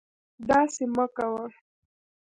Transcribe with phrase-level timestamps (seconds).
[0.47, 1.43] داسې مکوه